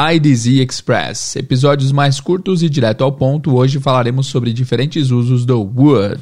[0.00, 1.34] IDZ Express.
[1.34, 3.56] Episódios mais curtos e direto ao ponto.
[3.56, 6.20] Hoje falaremos sobre diferentes usos do would.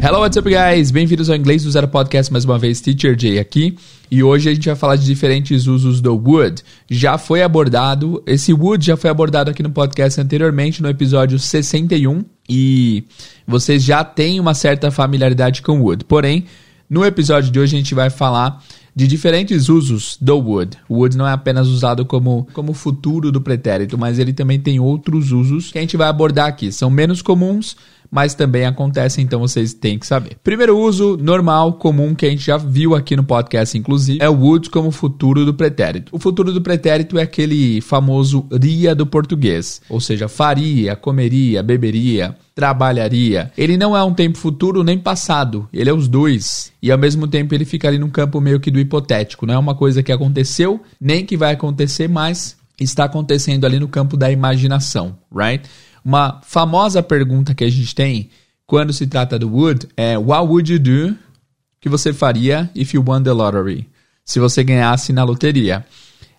[0.00, 0.92] Hello, what's up, guys?
[0.92, 3.76] Bem-vindos ao Inglês do Zero Podcast, mais uma vez, Teacher Jay aqui.
[4.08, 6.62] E hoje a gente vai falar de diferentes usos do would.
[6.88, 12.24] Já foi abordado, esse would já foi abordado aqui no podcast anteriormente, no episódio 61.
[12.48, 13.02] E
[13.44, 16.04] vocês já têm uma certa familiaridade com would.
[16.04, 16.44] Porém,
[16.88, 18.62] no episódio de hoje a gente vai falar
[18.94, 20.76] de diferentes usos do would.
[20.88, 24.78] O would não é apenas usado como, como futuro do pretérito, mas ele também tem
[24.78, 26.70] outros usos que a gente vai abordar aqui.
[26.70, 27.76] São menos comuns,
[28.12, 30.36] mas também acontece, então vocês têm que saber.
[30.44, 34.38] Primeiro uso normal, comum, que a gente já viu aqui no podcast, inclusive, é o
[34.38, 36.14] would como futuro do pretérito.
[36.14, 42.36] O futuro do pretérito é aquele famoso ria do português, ou seja, faria, comeria, beberia,
[42.54, 43.50] trabalharia.
[43.56, 46.70] Ele não é um tempo futuro nem passado, ele é os dois.
[46.82, 49.58] E ao mesmo tempo ele fica ali num campo meio que do hipotético, não é
[49.58, 54.30] uma coisa que aconteceu, nem que vai acontecer, mas está acontecendo ali no campo da
[54.30, 55.66] imaginação, right?
[56.04, 58.30] Uma famosa pergunta que a gente tem
[58.66, 61.16] quando se trata do would é What would you do
[61.80, 63.88] que você faria if you won the lottery?
[64.24, 65.84] Se você ganhasse na loteria.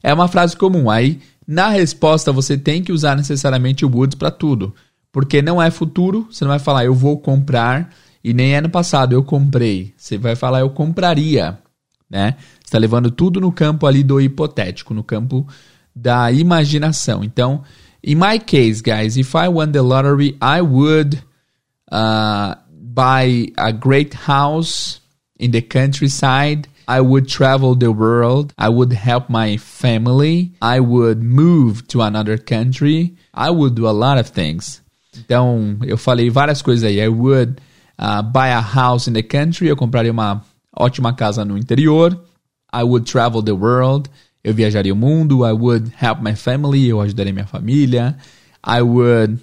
[0.01, 0.89] É uma frase comum.
[0.89, 4.73] Aí, na resposta, você tem que usar necessariamente o would para tudo.
[5.11, 8.69] Porque não é futuro, você não vai falar eu vou comprar, e nem é no
[8.69, 9.93] passado, eu comprei.
[9.95, 11.59] Você vai falar eu compraria,
[12.09, 12.35] né?
[12.39, 15.45] Você está levando tudo no campo ali do hipotético, no campo
[15.95, 17.23] da imaginação.
[17.23, 17.63] Então,
[18.03, 21.23] In my case, guys, if I won the lottery, I would
[21.89, 24.99] uh, buy a great house
[25.37, 26.67] in the countryside.
[26.85, 28.53] I would travel the world.
[28.57, 30.51] I would help my family.
[30.61, 33.15] I would move to another country.
[33.33, 34.81] I would do a lot of things.
[35.15, 36.99] Então, eu falei várias coisas aí.
[36.99, 37.61] I would
[37.97, 39.69] uh, buy a house in the country.
[39.69, 40.43] Eu compraria uma
[40.77, 42.19] ótima casa no interior.
[42.73, 44.09] I would travel the world
[44.43, 48.17] eu viajaria o mundo, I would help my family, eu ajudaria minha família,
[48.65, 49.39] I would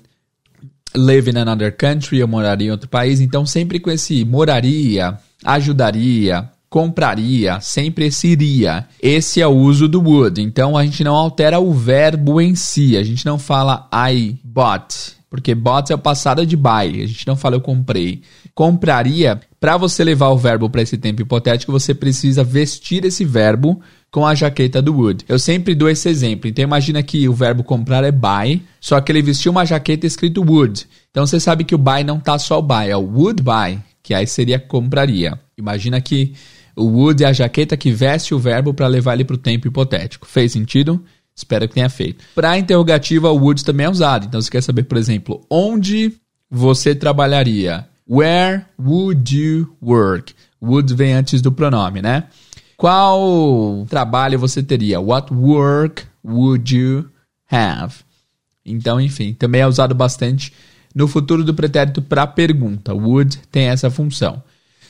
[0.94, 3.20] live in another country, eu moraria em outro país.
[3.20, 8.86] Então, sempre com esse moraria, ajudaria, compraria, sempre esse iria.
[9.02, 10.40] Esse é o uso do would.
[10.40, 15.14] Então, a gente não altera o verbo em si, a gente não fala I bought,
[15.28, 18.22] porque bought é o passado de buy, a gente não fala eu comprei.
[18.54, 23.80] Compraria, para você levar o verbo para esse tempo hipotético, você precisa vestir esse verbo
[24.10, 25.24] com a jaqueta do Wood.
[25.28, 26.48] Eu sempre dou esse exemplo.
[26.48, 30.42] Então imagina que o verbo comprar é buy, só que ele vestiu uma jaqueta escrito
[30.42, 30.86] would.
[31.10, 33.78] Então você sabe que o buy não tá só o buy, é o would buy,
[34.02, 35.38] que aí seria compraria.
[35.56, 36.34] Imagina que
[36.74, 39.68] o would é a jaqueta que veste o verbo para levar ele para o tempo
[39.68, 40.26] hipotético.
[40.26, 41.02] Fez sentido?
[41.34, 42.24] Espero que tenha feito.
[42.34, 44.26] Para interrogativa, o would também é usado.
[44.26, 46.12] Então você quer saber, por exemplo, onde
[46.50, 47.86] você trabalharia?
[48.08, 50.34] Where would you work?
[50.60, 52.24] Would vem antes do pronome, né?
[52.80, 54.98] Qual trabalho você teria?
[54.98, 57.10] What work would you
[57.50, 57.96] have?
[58.64, 60.50] Então, enfim, também é usado bastante
[60.94, 62.94] no futuro do pretérito para pergunta.
[62.94, 64.42] Would tem essa função.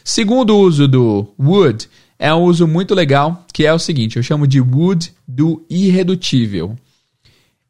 [0.05, 4.47] Segundo uso do would é um uso muito legal, que é o seguinte, eu chamo
[4.47, 6.77] de would do irredutível.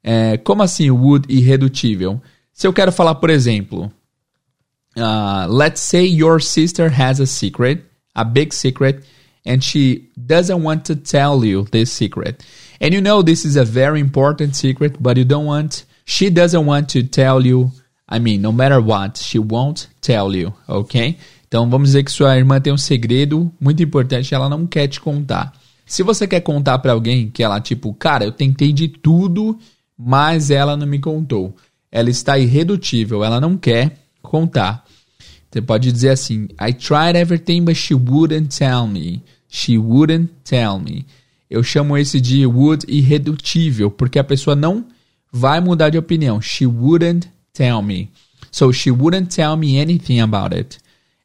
[0.05, 2.21] É, como assim would irredutível?
[2.53, 3.91] Se eu quero falar, por exemplo,
[4.99, 7.83] uh, let's say your sister has a secret,
[8.15, 9.03] a big secret,
[9.45, 12.45] and she doesn't want to tell you this secret.
[12.81, 16.65] And you know this is a very important secret, but you don't want, she doesn't
[16.65, 17.73] want to tell you.
[18.09, 21.17] I mean, no matter what, she won't tell you, ok?
[21.47, 25.01] Então vamos dizer que sua irmã tem um segredo muito importante, ela não quer te
[25.01, 25.53] contar.
[25.85, 29.59] Se você quer contar para alguém que ela tipo, cara, eu tentei de tudo,
[29.99, 31.55] mas ela não me contou.
[31.91, 34.85] Ela está irredutível, ela não quer contar.
[35.51, 39.23] Você pode dizer assim: I tried everything, but she wouldn't tell me.
[39.49, 41.05] She wouldn't tell me.
[41.51, 44.85] Eu chamo esse de would irredutível, porque a pessoa não
[45.33, 46.41] vai mudar de opinião.
[46.41, 48.09] She wouldn't tell me.
[48.53, 50.79] So she wouldn't tell me anything about it.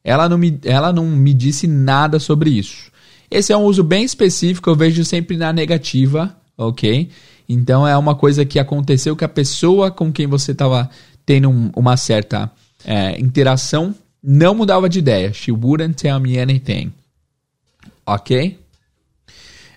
[0.03, 2.91] Ela não me, ela não me disse nada sobre isso.
[3.29, 7.09] Esse é um uso bem específico, eu vejo sempre na negativa, ok?
[7.49, 10.89] Então é uma coisa que aconteceu que a pessoa com quem você estava
[11.25, 12.51] tendo um, uma certa
[12.83, 13.95] é, interação
[14.25, 15.31] não mudava de ideia.
[15.31, 16.91] She wouldn't tell me anything.
[18.05, 18.59] Ok?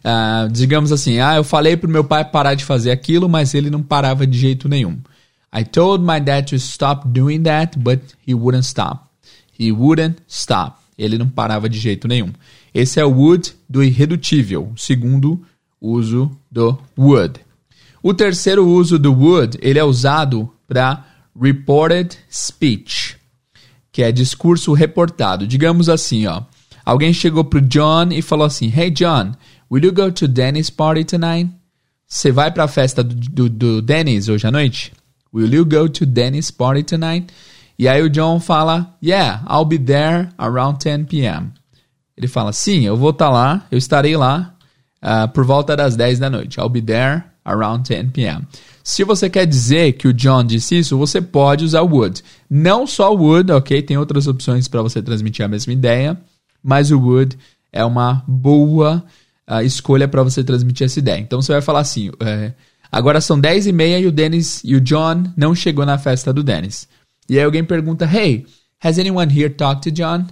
[0.05, 3.69] Uh, digamos assim, ah, eu falei pro meu pai parar de fazer aquilo, mas ele
[3.69, 4.99] não parava de jeito nenhum.
[5.55, 9.05] I told my dad to stop doing that, but he wouldn't stop.
[9.59, 10.77] He wouldn't stop.
[10.97, 12.33] Ele não parava de jeito nenhum.
[12.73, 15.41] Esse é o would do irredutível, segundo
[15.81, 17.41] uso do would.
[18.03, 21.05] O terceiro uso do would, ele é usado para
[21.41, 23.18] reported speech
[23.99, 25.45] que é discurso reportado.
[25.45, 26.43] Digamos assim, ó.
[26.85, 29.33] Alguém chegou pro John e falou assim: Hey John,
[29.69, 31.51] will you go to Danny's party tonight?
[32.07, 34.93] você vai pra festa do, do, do Dennis hoje à noite?
[35.35, 37.27] Will you go to Dennis party tonight?
[37.77, 41.51] E aí o John fala, yeah, I'll be there around 10 p.m.
[42.17, 44.55] Ele fala, sim, eu vou estar tá lá, eu estarei lá
[45.03, 46.61] uh, por volta das 10 da noite.
[46.61, 48.47] I'll be there around 10 p.m.
[48.89, 52.25] Se você quer dizer que o John disse isso, você pode usar would.
[52.49, 53.83] Não só would, ok?
[53.83, 56.19] Tem outras opções para você transmitir a mesma ideia,
[56.63, 57.37] mas o would
[57.71, 59.05] é uma boa
[59.47, 61.21] uh, escolha para você transmitir essa ideia.
[61.21, 62.55] Então você vai falar assim: é,
[62.91, 66.33] agora são 10 e meia e o Dennis e o John não chegou na festa
[66.33, 66.89] do Dennis.
[67.29, 68.47] E aí alguém pergunta: Hey,
[68.83, 70.25] has anyone here talked to John?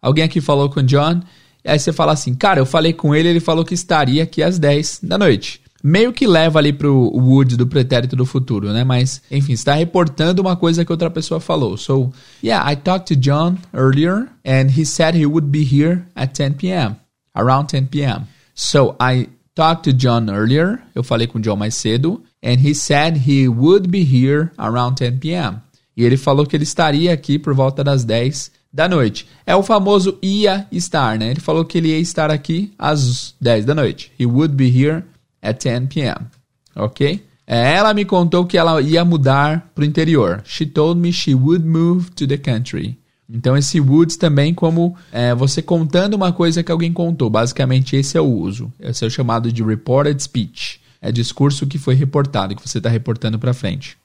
[0.00, 1.20] Alguém aqui falou com o John?
[1.64, 4.40] E aí você fala assim: Cara, eu falei com ele, ele falou que estaria aqui
[4.40, 8.82] às 10 da noite meio que leva ali pro would do pretérito do futuro, né?
[8.84, 11.76] Mas, enfim, está reportando uma coisa que outra pessoa falou.
[11.76, 12.10] So,
[12.42, 16.54] yeah, I talked to John earlier and he said he would be here at 10
[16.54, 16.96] p.m.
[17.36, 18.26] Around 10 p.m.
[18.54, 20.78] So, I talked to John earlier.
[20.94, 22.22] Eu falei com o John mais cedo.
[22.42, 25.58] And he said he would be here around 10 p.m.
[25.94, 29.26] E ele falou que ele estaria aqui por volta das 10 da noite.
[29.46, 31.30] É o famoso ia estar, né?
[31.30, 34.10] Ele falou que ele ia estar aqui às 10 da noite.
[34.18, 35.04] He would be here
[35.44, 36.26] at 10 p.m.
[36.74, 37.24] Ok?
[37.46, 40.42] É, ela me contou que ela ia mudar para o interior.
[40.44, 42.98] She told me she would move to the country.
[43.28, 47.28] Então, esse would também como é, você contando uma coisa que alguém contou.
[47.30, 48.72] Basicamente, esse é o uso.
[48.80, 50.80] Esse é o chamado de reported speech.
[51.00, 53.96] É discurso que foi reportado, que você está reportando para frente.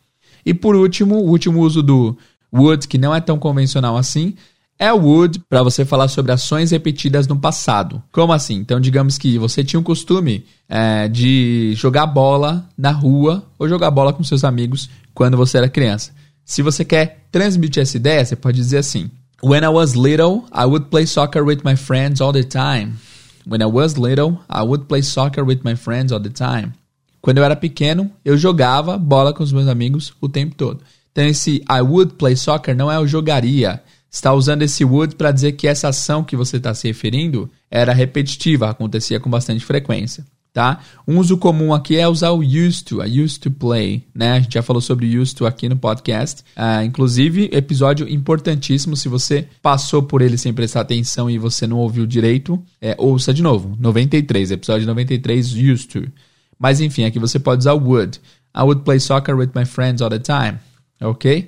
[0.45, 2.17] E por último, o último uso do
[2.53, 4.35] would, que não é tão convencional assim,
[4.79, 8.01] é would para você falar sobre ações repetidas no passado.
[8.13, 8.55] Como assim?
[8.55, 13.91] Então, digamos que você tinha o costume é, de jogar bola na rua ou jogar
[13.91, 16.13] bola com seus amigos quando você era criança.
[16.45, 19.11] Se você quer transmitir essa ideia, você pode dizer assim:
[19.43, 22.93] When I was little, I would play soccer with my friends all the time.
[23.45, 26.71] When I was little, I would play soccer with my friends all the time.
[27.21, 30.79] Quando eu era pequeno, eu jogava bola com os meus amigos o tempo todo.
[31.11, 35.31] Então, esse I would play soccer não é o jogaria está usando esse would para
[35.31, 40.25] dizer que essa ação que você está se referindo era repetitiva, acontecia com bastante frequência.
[40.51, 40.79] Tá?
[41.07, 44.31] Um uso comum aqui é usar o used to, a used to play, né?
[44.31, 46.43] A gente já falou sobre used to aqui no podcast.
[46.57, 48.97] Uh, inclusive, episódio importantíssimo.
[48.97, 53.31] Se você passou por ele sem prestar atenção e você não ouviu direito, é, ouça
[53.31, 53.77] de novo.
[53.79, 56.11] 93, episódio 93, used to.
[56.57, 58.19] Mas enfim, aqui você pode usar o would.
[58.53, 60.57] I would play soccer with my friends all the time.
[60.99, 61.47] Ok?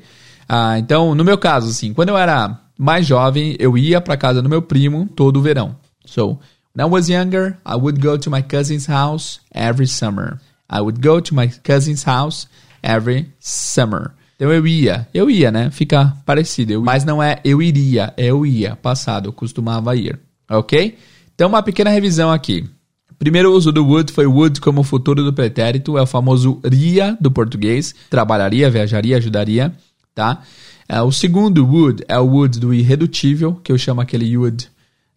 [0.53, 4.41] Ah, então, no meu caso, assim, quando eu era mais jovem, eu ia para casa
[4.41, 5.77] do meu primo todo o verão.
[6.05, 6.37] So,
[6.75, 10.41] when I was younger, I would go to my cousin's house every summer.
[10.69, 12.49] I would go to my cousin's house
[12.83, 14.11] every summer.
[14.35, 15.71] Então eu ia, eu ia, né?
[15.71, 16.73] Fica parecido.
[16.73, 20.19] Eu, mas não é eu iria, é eu ia, passado, eu costumava ir.
[20.49, 20.97] Ok?
[21.33, 22.69] Então uma pequena revisão aqui.
[23.17, 27.31] Primeiro uso do would foi would como futuro do pretérito, é o famoso ria do
[27.31, 27.95] português.
[28.09, 29.73] Trabalharia, viajaria, ajudaria
[30.13, 30.41] tá?
[30.87, 34.69] É, o segundo would é o would do irredutível, que eu chamo aquele would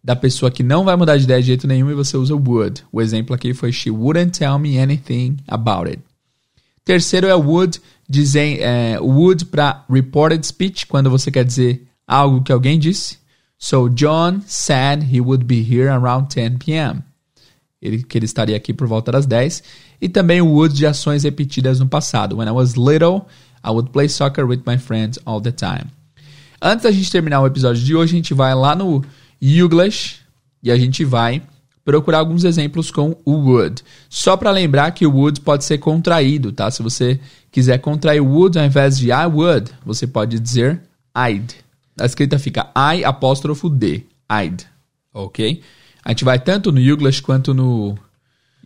[0.03, 2.41] da pessoa que não vai mudar de ideia de jeito nenhum e você usa o
[2.41, 2.83] would.
[2.91, 5.99] O exemplo aqui foi she wouldn't tell me anything about it.
[6.85, 12.43] Terceiro é o would, dizem, é, would para reported speech, quando você quer dizer algo
[12.43, 13.17] que alguém disse.
[13.57, 17.01] So John said he would be here around 10 p.m.
[17.81, 19.63] Ele, que ele estaria aqui por volta das 10.
[19.99, 22.37] E também o would de ações repetidas no passado.
[22.37, 23.25] When I was little,
[23.65, 25.89] I would play soccer with my friends all the time.
[26.61, 29.03] Antes da gente terminar o episódio de hoje, a gente vai lá no
[29.41, 30.17] English
[30.61, 31.41] e a gente vai
[31.83, 33.83] procurar alguns exemplos com o would.
[34.09, 36.69] Só para lembrar que o would pode ser contraído, tá?
[36.71, 37.19] Se você
[37.51, 40.81] quiser contrair would ao invés de I would, você pode dizer
[41.15, 41.55] I'd.
[41.99, 44.03] A escrita fica I apóstrofo D.
[44.29, 44.65] I'd.
[45.13, 45.61] Ok?
[46.03, 47.97] A gente vai tanto no English quanto no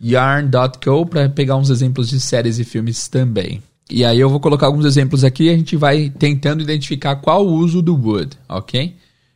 [0.02, 3.62] yarn.co para pegar uns exemplos de séries e filmes também.
[3.90, 7.44] E aí eu vou colocar alguns exemplos aqui e a gente vai tentando identificar qual
[7.44, 8.94] o uso do would, ok?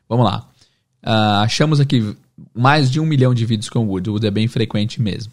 [0.08, 0.48] Vamos lá.
[1.04, 2.14] Uh, achamos aqui
[2.54, 4.08] mais de um milhão de vídeos com would.
[4.08, 5.32] O would é bem frequente mesmo.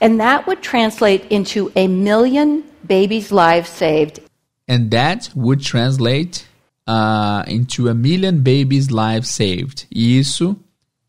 [0.00, 4.22] And that would translate into a million babies' lives saved.
[4.68, 6.44] And that would translate
[6.88, 9.86] uh, into a million babies' lives saved.
[9.90, 10.56] E isso,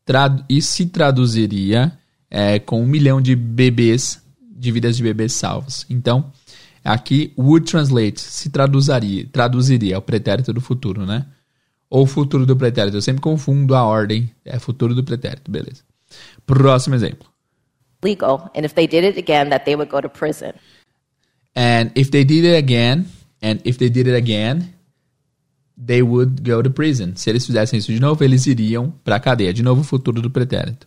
[0.04, 1.92] trad isso se traduziria
[2.30, 5.86] é, com um milhão de bebês, de vidas de bebês salvos.
[5.88, 6.32] Então,
[6.84, 11.26] Aqui, would translate se traduziria, traduziria o pretérito do futuro, né?
[11.90, 12.96] Ou futuro do pretérito.
[12.96, 14.30] Eu sempre confundo a ordem.
[14.44, 15.82] É futuro do pretérito, beleza.
[16.46, 17.28] Próximo exemplo.
[18.02, 20.52] Legal, and if they did it again, that they would go to prison.
[21.54, 23.04] And if they did it again,
[23.42, 24.72] and if they did it again,
[25.76, 27.12] they would go to prison.
[27.16, 29.52] Se eles fizessem isso de novo, eles iriam para a cadeia.
[29.52, 30.86] De novo, o futuro do pretérito.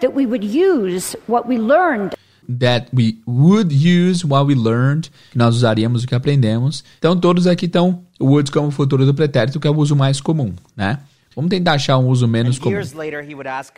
[0.00, 2.15] That we would use what we learned
[2.48, 6.84] that we would use what we learned, que nós usaríamos o que aprendemos.
[6.98, 10.52] Então todos aqui estão would como futuro do pretérito, que é o uso mais comum,
[10.76, 10.98] né?
[11.34, 12.72] Vamos tentar achar um uso menos comum.
[12.72, 13.74] years later, he would ask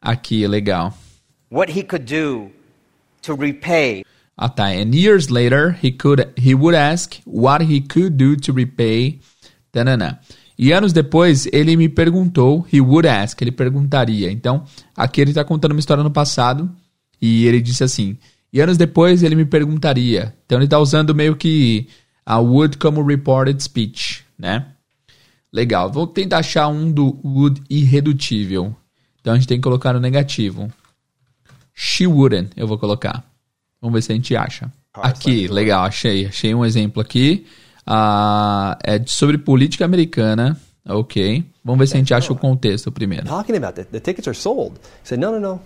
[0.00, 0.92] Aqui, legal.
[1.50, 2.50] what he could do
[3.22, 4.04] to repay
[4.40, 4.66] Ah, tá.
[4.66, 9.18] And years later, he could he would ask what he could do to repay.
[9.72, 10.20] Tanana.
[10.56, 14.30] E anos depois, ele me perguntou, he would ask, ele perguntaria.
[14.30, 14.64] Então,
[14.96, 16.70] aqui ele está contando uma história no passado
[17.20, 18.16] e ele disse assim:
[18.52, 20.34] e anos depois ele me perguntaria.
[20.46, 21.88] Então, ele está usando meio que
[22.24, 24.66] a would como reported speech, né?
[25.52, 25.90] Legal.
[25.90, 28.74] Vou tentar achar um do would irredutível.
[29.20, 30.72] Então, a gente tem que colocar no negativo.
[31.74, 33.24] She wouldn't, eu vou colocar.
[33.80, 34.72] Vamos ver se a gente acha.
[34.94, 36.26] Aqui, legal, achei.
[36.26, 37.46] Achei um exemplo aqui.
[37.86, 40.58] Ah, é sobre política americana.
[40.86, 41.44] Ok.
[41.68, 43.26] Vamos ver se a gente acha o contexto primeiro.
[43.26, 44.78] talking about the, the tickets are sold.
[45.04, 45.60] He said, no, no, no.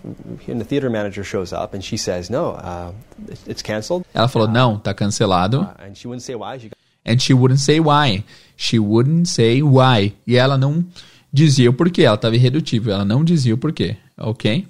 [0.49, 2.93] And the theater manager shows up and she says, no, uh,
[3.29, 4.05] it- it's canceled.
[4.13, 5.61] Ela falou, não, tá cancelado.
[5.61, 6.59] Uh, and she wouldn't say why.
[6.59, 6.71] She
[7.05, 8.25] And she wouldn't say why.
[8.57, 10.13] She wouldn't say why.
[10.27, 10.85] E ela não
[11.33, 12.03] dizia o porquê.
[12.03, 12.93] Ela estava irredutível.
[12.95, 13.97] Ela não dizia o porquê.
[14.19, 14.67] Ok?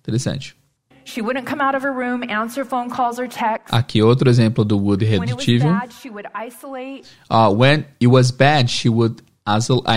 [0.00, 0.56] Interessante.
[1.04, 3.72] She wouldn't come out of her room, answer phone calls or texts.
[3.72, 5.72] Aqui outro exemplo do would When it was irredutível.
[5.80, 7.06] bad, she would isolate.
[7.30, 9.22] Uh, when it was bad, she would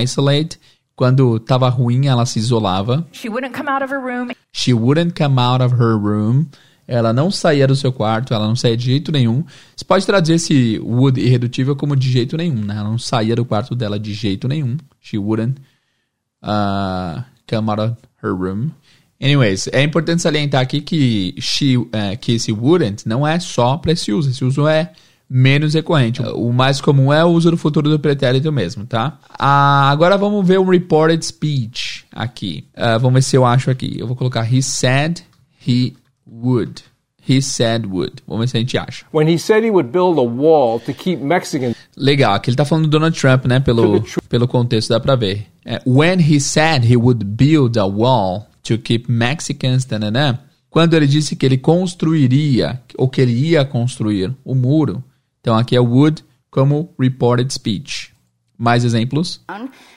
[0.01, 0.59] isolate.
[0.95, 3.07] Quando estava ruim, ela se isolava.
[3.11, 6.47] She wouldn't come out of her room, She wouldn't come out of her room.
[6.87, 9.45] Ela não saía do seu quarto, ela não saía de jeito nenhum.
[9.75, 12.75] Você pode traduzir esse would irredutível como de jeito nenhum, né?
[12.75, 14.77] Ela não saía do quarto dela de jeito nenhum.
[14.99, 15.61] She wouldn't
[16.43, 18.71] uh, come out of her room.
[19.21, 23.91] Anyways, é importante salientar aqui que, she, eh, que esse wouldn't não é só para
[23.91, 24.31] esse uso.
[24.31, 24.91] Esse uso é
[25.33, 26.21] menos recorrente.
[26.21, 29.17] O mais comum é o uso do futuro do pretérito mesmo, tá?
[29.39, 32.65] Ah, agora vamos ver o reported speech aqui.
[32.75, 33.95] Ah, vamos ver se eu acho aqui.
[33.97, 35.21] Eu vou colocar he said
[35.65, 35.93] he
[36.29, 36.83] would.
[37.27, 38.15] He said would.
[38.27, 39.05] Vamos ver se a gente acha.
[39.13, 42.65] when he said he would build a wall to keep Mexicans Legal, aqui ele tá
[42.65, 43.59] falando do Donald Trump, né?
[43.59, 45.45] Pelo, pelo contexto dá pra ver.
[45.65, 51.05] É, when he said he would build a wall to keep Mexicans, tananã, quando ele
[51.05, 55.03] disse que ele construiria, ou que ele ia construir o muro,
[55.41, 58.13] então aqui é would como reported speech.
[58.57, 59.41] Mais exemplos?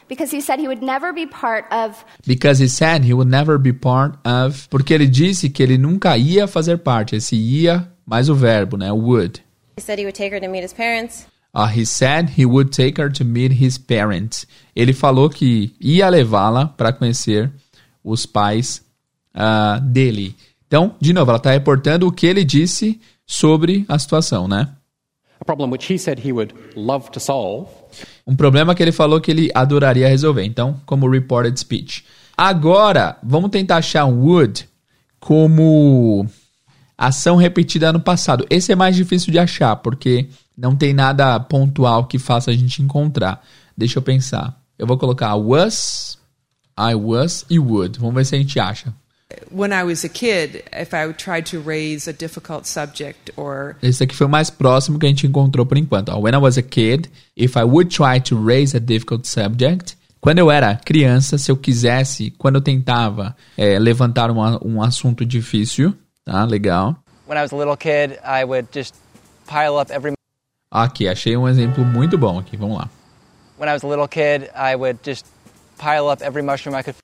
[0.08, 3.58] because he said he would never be part of Because he said he would never
[3.58, 4.68] be part of.
[4.70, 7.16] Porque ele disse que ele nunca ia fazer parte.
[7.16, 8.90] Esse ia mais o verbo, né?
[8.90, 9.42] Would.
[9.76, 11.26] He said he would take her to meet his parents.
[11.54, 14.46] Uh, he said he would take her to meet his parents.
[14.74, 17.52] Ele falou que ia levá-la para conhecer
[18.02, 18.82] os pais
[19.34, 20.34] ah, dele.
[20.66, 24.68] Então, de novo, ela está reportando o que ele disse sobre a situação, né?
[28.26, 30.44] Um problema que ele falou que ele adoraria resolver.
[30.44, 32.04] Então, como reported speech.
[32.36, 34.68] Agora, vamos tentar achar would
[35.20, 36.26] como
[36.98, 38.46] ação repetida no passado.
[38.50, 42.82] Esse é mais difícil de achar, porque não tem nada pontual que faça a gente
[42.82, 43.42] encontrar.
[43.76, 44.60] Deixa eu pensar.
[44.78, 46.18] Eu vou colocar was,
[46.78, 47.98] I was e would.
[47.98, 48.92] Vamos ver se a gente acha.
[49.50, 54.04] When I was a kid, if I tried to raise a difficult subject or Esse
[54.04, 56.12] aqui foi o mais próximo que a gente encontrou por enquanto.
[56.18, 59.96] When I was a kid, if I would try to raise a difficult subject.
[60.20, 65.24] Quando eu era criança, se eu quisesse, quando eu tentava é, levantar uma- um assunto
[65.24, 66.44] difícil, tá?
[66.44, 66.96] Legal.
[67.28, 68.94] When I was a little kid, I would just
[69.46, 70.14] pile up every.
[70.70, 72.56] Aqui, achei um exemplo muito bom aqui.
[72.56, 72.88] Vamos lá.
[73.58, 75.26] When I was a little kid, I would just
[75.78, 76.96] pile up every mushroom I could.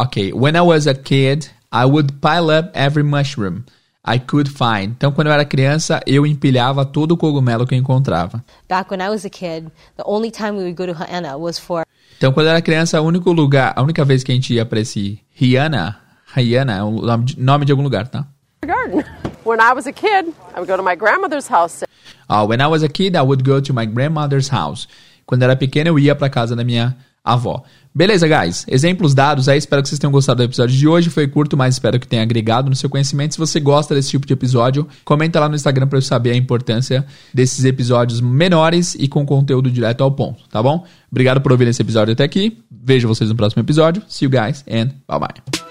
[0.00, 0.32] Ok.
[0.32, 3.64] When I was a kid, I would pile up every mushroom
[4.02, 4.94] I could find.
[4.96, 8.42] Então, quando eu era criança, eu empilhava todo o cogumelo que eu encontrava.
[8.66, 11.58] Back when I was a kid, the only time we would go to Hannah was
[11.58, 11.84] for
[12.16, 14.64] Então, quando eu era criança, o único lugar, a única vez que a gente ia
[14.64, 16.00] pra esse Rihanna,
[16.34, 18.26] Rihanna é o nome de, nome de algum lugar, tá?
[18.64, 19.04] garden.
[19.44, 21.84] When I was a kid, I would go to my grandmother's house.
[22.28, 24.86] Uh, when I was a kid, I would go to my grandmother's house.
[25.26, 27.64] Quando eu era pequeno, eu ia pra casa da minha avó.
[27.92, 28.64] Beleza, guys?
[28.68, 29.58] Exemplos dados aí.
[29.58, 31.10] Espero que vocês tenham gostado do episódio de hoje.
[31.10, 33.34] Foi curto, mas espero que tenha agregado no seu conhecimento.
[33.34, 36.36] Se você gosta desse tipo de episódio, comenta lá no Instagram pra eu saber a
[36.36, 37.04] importância
[37.34, 40.86] desses episódios menores e com conteúdo direto ao ponto, tá bom?
[41.10, 42.58] Obrigado por ouvir esse episódio até aqui.
[42.70, 44.02] Vejo vocês no próximo episódio.
[44.08, 45.69] See you guys and bye bye.